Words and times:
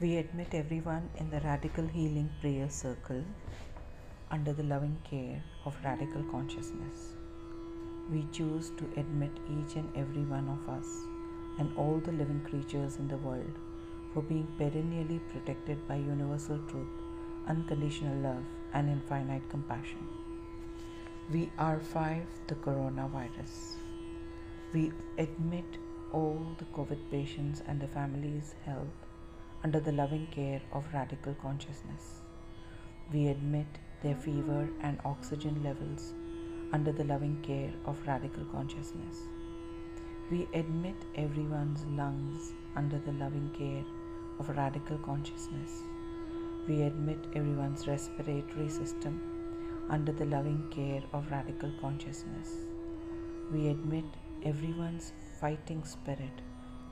We 0.00 0.16
admit 0.16 0.48
everyone 0.54 1.08
in 1.18 1.30
the 1.30 1.38
Radical 1.38 1.86
Healing 1.86 2.28
Prayer 2.40 2.68
Circle 2.68 3.22
under 4.28 4.52
the 4.52 4.64
loving 4.64 4.98
care 5.08 5.40
of 5.64 5.76
Radical 5.84 6.24
Consciousness. 6.32 7.12
We 8.10 8.26
choose 8.32 8.72
to 8.78 8.86
admit 8.96 9.30
each 9.48 9.76
and 9.76 9.88
every 9.94 10.24
one 10.24 10.48
of 10.48 10.68
us 10.68 10.88
and 11.60 11.72
all 11.76 12.02
the 12.04 12.10
living 12.10 12.40
creatures 12.40 12.96
in 12.96 13.06
the 13.06 13.18
world 13.18 13.54
for 14.12 14.22
being 14.22 14.48
perennially 14.58 15.20
protected 15.32 15.86
by 15.86 15.94
universal 15.94 16.58
truth, 16.68 16.96
unconditional 17.46 18.16
love, 18.16 18.44
and 18.72 18.90
infinite 18.90 19.48
compassion. 19.48 20.04
We 21.30 21.52
R5 21.56 22.26
the 22.48 22.56
coronavirus. 22.56 23.76
We 24.72 24.90
admit 25.18 25.78
all 26.12 26.44
the 26.58 26.64
COVID 26.76 26.98
patients 27.12 27.62
and 27.68 27.80
their 27.80 27.88
families' 27.88 28.56
health 28.64 29.04
under 29.64 29.80
the 29.80 29.92
loving 29.92 30.26
care 30.26 30.60
of 30.72 30.84
radical 30.92 31.32
consciousness. 31.40 32.20
We 33.10 33.28
admit 33.28 33.66
their 34.02 34.14
fever 34.14 34.68
and 34.82 34.98
oxygen 35.06 35.62
levels 35.64 36.12
under 36.74 36.92
the 36.92 37.04
loving 37.04 37.40
care 37.42 37.72
of 37.86 38.06
radical 38.06 38.44
consciousness. 38.52 39.16
We 40.30 40.46
admit 40.52 40.96
everyone's 41.16 41.86
lungs 41.86 42.52
under 42.76 42.98
the 42.98 43.12
loving 43.12 43.50
care 43.56 43.84
of 44.38 44.54
radical 44.54 44.98
consciousness. 44.98 45.70
We 46.68 46.82
admit 46.82 47.18
everyone's 47.34 47.88
respiratory 47.88 48.68
system 48.68 49.22
under 49.88 50.12
the 50.12 50.26
loving 50.26 50.62
care 50.70 51.02
of 51.14 51.30
radical 51.30 51.72
consciousness. 51.80 52.50
We 53.50 53.68
admit 53.68 54.04
everyone's 54.44 55.12
fighting 55.40 55.84
spirit 55.84 56.42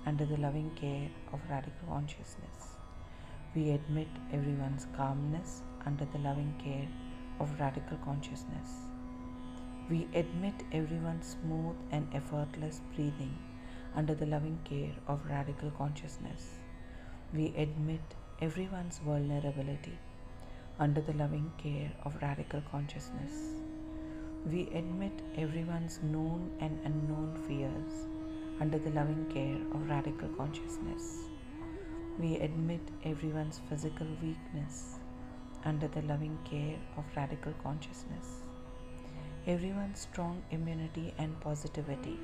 under 0.04 0.24
the 0.24 0.36
loving 0.36 0.70
care 0.74 1.08
of 1.32 1.40
radical 1.48 1.88
consciousness. 1.88 2.76
We 3.54 3.70
admit 3.70 4.08
everyone's 4.32 4.86
calmness 4.96 5.62
under 5.86 6.04
the 6.06 6.18
loving 6.18 6.54
care 6.58 6.88
of 7.38 7.60
radical 7.60 7.98
consciousness. 7.98 8.88
We 9.88 10.08
admit 10.14 10.64
everyone's 10.72 11.36
smooth 11.40 11.76
and 11.90 12.08
effortless 12.14 12.80
breathing 12.94 13.36
under 13.94 14.14
the 14.14 14.26
loving 14.26 14.58
care 14.64 14.94
of 15.06 15.20
radical 15.28 15.70
consciousness. 15.70 16.50
We 17.32 17.54
admit 17.56 18.00
everyone's 18.40 18.98
vulnerability 18.98 19.98
under 20.80 21.00
the 21.00 21.12
loving 21.12 21.52
care 21.58 21.92
of 22.04 22.20
radical 22.20 22.62
consciousness. 22.70 23.32
We 24.46 24.62
admit 24.74 25.12
everyone's 25.36 26.00
known 26.02 26.50
and 26.60 26.80
unknown 26.84 27.36
fears 27.46 28.06
under 28.60 28.78
the 28.78 28.90
loving 28.90 29.26
care 29.32 29.58
of 29.74 29.88
radical 29.88 30.28
consciousness. 30.30 31.18
We 32.18 32.36
admit 32.36 32.80
everyone's 33.04 33.60
physical 33.68 34.06
weakness 34.22 34.98
under 35.64 35.88
the 35.88 36.02
loving 36.02 36.38
care 36.44 36.76
of 36.96 37.04
radical 37.16 37.52
consciousness. 37.62 38.42
Everyone's 39.46 40.00
strong 40.00 40.42
immunity 40.50 41.14
and 41.18 41.38
positivity 41.40 42.18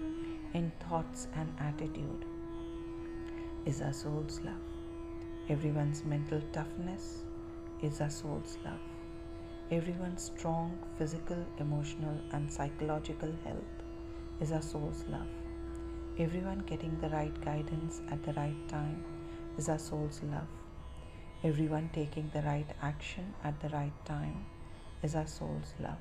in 0.55 0.71
thoughts 0.89 1.29
and 1.35 1.53
attitude 1.59 2.25
is 3.67 3.83
our 3.83 3.93
soul's 3.93 4.41
love. 4.41 4.55
Everyone's 5.49 6.05
mental 6.05 6.43
toughness 6.53 7.23
is 7.83 8.01
our 8.01 8.11
soul's 8.11 8.59
love. 8.65 8.81
Everyone's 9.71 10.23
strong 10.23 10.79
physical, 10.97 11.45
emotional, 11.59 12.19
and 12.33 12.51
psychological 12.53 13.33
health 13.45 13.83
is 14.41 14.53
our 14.53 14.63
soul's 14.63 15.05
love. 15.09 15.27
Everyone 16.21 16.59
getting 16.67 16.99
the 17.01 17.09
right 17.11 17.41
guidance 17.45 18.01
at 18.11 18.21
the 18.25 18.33
right 18.33 18.69
time 18.69 19.05
is 19.57 19.69
our 19.69 19.79
soul's 19.79 20.21
love. 20.25 20.49
Everyone 21.45 21.89
taking 21.93 22.29
the 22.35 22.43
right 22.43 22.67
action 22.83 23.33
at 23.45 23.61
the 23.61 23.69
right 23.69 23.93
time 24.05 24.45
is 25.05 25.15
our 25.15 25.29
soul's 25.29 25.75
love. 25.79 26.01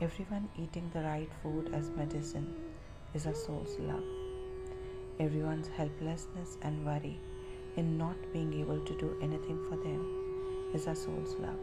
Everyone 0.00 0.48
eating 0.58 0.90
the 0.92 1.02
right 1.02 1.30
food 1.44 1.72
as 1.72 1.90
medicine 1.90 2.56
is 3.14 3.28
our 3.28 3.36
soul's 3.36 3.78
love. 3.78 4.02
Everyone's 5.20 5.68
helplessness 5.68 6.58
and 6.62 6.84
worry 6.84 7.20
in 7.76 7.96
not 7.96 8.16
being 8.32 8.52
able 8.60 8.80
to 8.80 8.98
do 8.98 9.16
anything 9.22 9.64
for 9.68 9.76
them 9.76 10.72
is 10.74 10.88
our 10.88 10.96
soul's 10.96 11.36
love. 11.36 11.60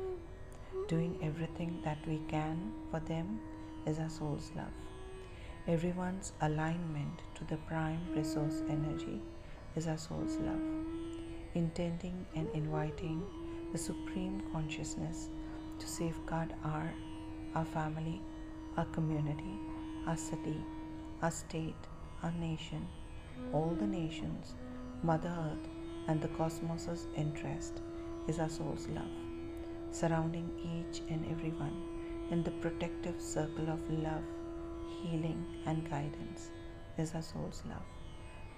Doing 0.88 1.20
everything 1.22 1.81
that 1.84 1.98
we 2.08 2.22
can 2.30 2.72
for 2.92 3.02
them 3.02 3.42
is 3.86 4.00
our 4.00 4.09
soul's 4.09 4.54
love. 4.56 4.91
Everyone's 5.68 6.34
alignment 6.42 7.22
to 7.36 7.44
the 7.44 7.58
prime 7.58 8.00
resource 8.16 8.64
energy 8.68 9.22
is 9.76 9.88
our 9.88 9.98
soul's 9.98 10.38
love. 10.38 10.60
Intending 11.54 12.26
and 12.36 12.50
inviting 12.56 13.22
the 13.72 13.78
supreme 13.78 14.42
consciousness 14.52 15.30
to 15.78 15.88
safeguard 15.88 16.56
our, 16.64 16.92
our 17.54 17.64
family, 17.64 18.20
our 18.76 18.86
community, 18.86 19.60
our 20.08 20.18
city, 20.18 20.58
our 21.22 21.30
state, 21.30 21.76
our 22.24 22.32
nation, 22.32 22.88
all 23.54 23.78
the 23.80 23.86
nations, 23.86 24.56
Mother 25.04 25.30
Earth, 25.30 25.70
and 26.08 26.20
the 26.20 26.30
cosmos's 26.30 27.06
interest 27.16 27.82
is 28.28 28.40
our 28.40 28.50
soul's 28.50 28.88
love, 28.88 29.14
surrounding 29.92 30.50
each 30.58 31.04
and 31.08 31.24
everyone 31.30 31.84
in 32.32 32.42
the 32.42 32.52
protective 32.52 33.22
circle 33.22 33.70
of 33.70 33.88
love, 33.92 34.24
healing, 35.03 35.45
and 35.66 35.89
guidance 35.89 36.50
is 36.97 37.13
our 37.16 37.22
soul's 37.22 37.63
love. 37.67 37.85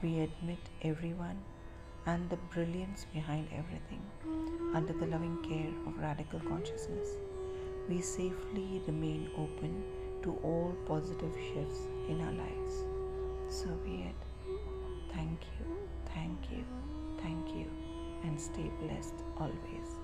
We 0.01 0.19
admit 0.19 0.59
everyone 0.81 1.39
and 2.05 2.29
the 2.29 2.37
brilliance 2.53 3.05
behind 3.13 3.47
everything 3.53 4.03
under 4.75 4.93
the 4.93 5.07
loving 5.07 5.37
care 5.47 5.71
of 5.87 5.97
radical 5.99 6.39
consciousness. 6.41 7.09
We 7.87 8.01
safely 8.01 8.81
remain 8.87 9.29
open 9.37 9.83
to 10.23 10.37
all 10.43 10.75
positive 10.85 11.33
shifts 11.53 11.87
in 12.09 12.21
our 12.21 12.33
lives. 12.33 12.75
So 13.49 13.67
be 13.85 14.05
it. 14.09 14.15
Thank 15.13 15.39
you, 15.59 15.65
thank 16.13 16.51
you, 16.51 16.65
thank 17.21 17.55
you, 17.55 17.67
and 18.23 18.39
stay 18.39 18.71
blessed 18.81 19.15
always. 19.37 20.02